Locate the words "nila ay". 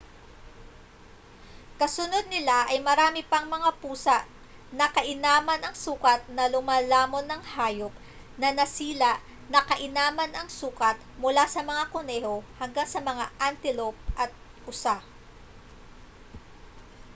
2.33-2.79